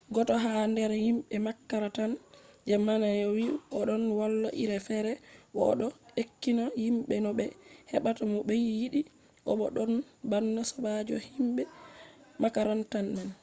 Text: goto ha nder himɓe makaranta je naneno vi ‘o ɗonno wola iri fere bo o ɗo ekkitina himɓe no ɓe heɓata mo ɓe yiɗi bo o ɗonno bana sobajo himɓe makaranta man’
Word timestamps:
goto 0.15 0.33
ha 0.43 0.51
nder 0.71 0.91
himɓe 1.05 1.35
makaranta 1.45 2.03
je 2.67 2.75
naneno 2.85 3.29
vi 3.37 3.45
‘o 3.75 3.77
ɗonno 3.87 4.11
wola 4.19 4.49
iri 4.61 4.77
fere 4.87 5.11
bo 5.53 5.59
o 5.71 5.73
ɗo 5.79 5.87
ekkitina 6.21 6.63
himɓe 6.83 7.15
no 7.23 7.29
ɓe 7.37 7.45
heɓata 7.91 8.21
mo 8.31 8.37
ɓe 8.47 8.55
yiɗi 8.77 9.01
bo 9.43 9.51
o 9.51 9.59
ɗonno 9.75 9.99
bana 10.29 10.61
sobajo 10.69 11.15
himɓe 11.33 11.63
makaranta 12.41 12.97
man’ 13.15 13.29